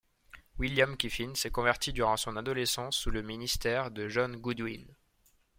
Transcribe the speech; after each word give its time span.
William 0.57 0.97
Kiffin 0.97 1.35
s'est 1.35 1.51
converti 1.51 1.93
durant 1.93 2.17
son 2.17 2.35
adolescence 2.35 2.97
sous 2.97 3.11
le 3.11 3.21
ministère 3.21 3.91
de 3.91 4.07
John 4.07 4.35
Goodwin. 4.35 4.87